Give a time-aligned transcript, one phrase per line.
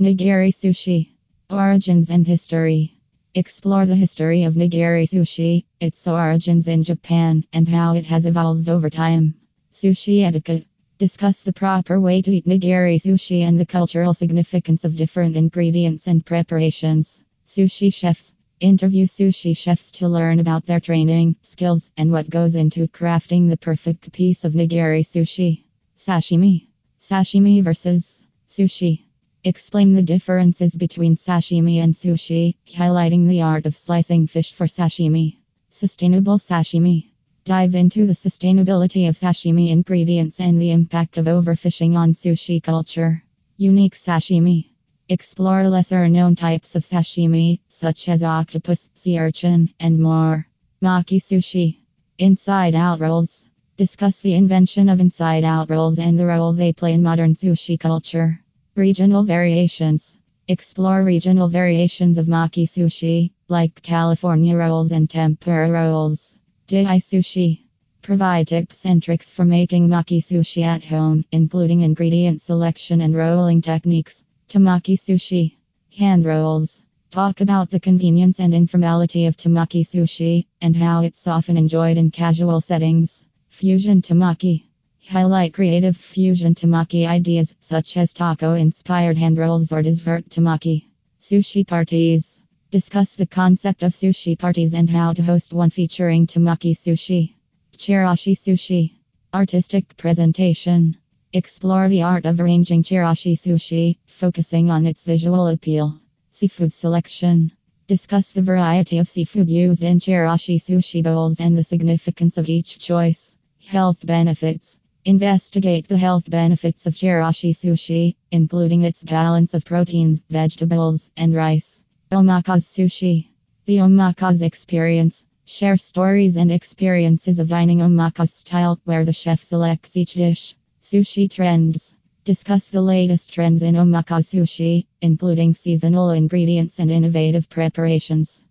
[0.00, 1.10] Nigiri sushi.
[1.48, 2.98] Origins and history.
[3.32, 8.68] Explore the history of nigiri sushi, its origins in Japan, and how it has evolved
[8.68, 9.36] over time.
[9.70, 10.66] Sushi etiquette.
[10.98, 16.08] Discuss the proper way to eat nigiri sushi and the cultural significance of different ingredients
[16.08, 17.22] and preparations.
[17.46, 18.34] Sushi chefs.
[18.58, 23.56] Interview sushi chefs to learn about their training, skills, and what goes into crafting the
[23.56, 25.62] perfect piece of nigiri sushi.
[25.96, 26.66] Sashimi.
[26.98, 29.04] Sashimi versus sushi.
[29.46, 35.36] Explain the differences between sashimi and sushi, highlighting the art of slicing fish for sashimi.
[35.68, 37.10] Sustainable sashimi.
[37.44, 43.22] Dive into the sustainability of sashimi ingredients and the impact of overfishing on sushi culture.
[43.58, 44.70] Unique sashimi.
[45.10, 50.48] Explore lesser known types of sashimi, such as octopus, sea urchin, and more.
[50.82, 51.80] Maki sushi.
[52.16, 53.44] Inside out rolls.
[53.76, 57.78] Discuss the invention of inside out rolls and the role they play in modern sushi
[57.78, 58.40] culture.
[58.76, 60.16] Regional variations.
[60.48, 66.36] Explore regional variations of maki sushi, like California rolls and tempura rolls.
[66.66, 67.60] Dai sushi.
[68.02, 73.62] Provide tips and tricks for making maki sushi at home, including ingredient selection and rolling
[73.62, 74.24] techniques.
[74.48, 75.54] Temaki sushi.
[75.96, 76.82] Hand rolls.
[77.12, 82.10] Talk about the convenience and informality of temaki sushi, and how it's often enjoyed in
[82.10, 83.24] casual settings.
[83.50, 84.64] Fusion temaki.
[85.10, 90.86] Highlight creative fusion temaki ideas such as taco inspired hand rolls or dessert temaki.
[91.20, 92.40] Sushi parties.
[92.70, 97.34] Discuss the concept of sushi parties and how to host one featuring temaki sushi.
[97.76, 98.94] Chirashi sushi.
[99.32, 100.96] Artistic presentation.
[101.32, 106.00] Explore the art of arranging chirashi sushi, focusing on its visual appeal.
[106.30, 107.52] Seafood selection.
[107.86, 112.78] Discuss the variety of seafood used in chirashi sushi bowls and the significance of each
[112.78, 113.36] choice.
[113.60, 114.78] Health benefits.
[115.06, 121.82] Investigate the health benefits of chirashi sushi, including its balance of proteins, vegetables, and rice.
[122.10, 123.26] Omakase sushi.
[123.66, 125.26] The omakase experience.
[125.44, 130.54] Share stories and experiences of dining omakase style, where the chef selects each dish.
[130.80, 131.94] Sushi trends.
[132.24, 138.42] Discuss the latest trends in omakase sushi, including seasonal ingredients and innovative preparations.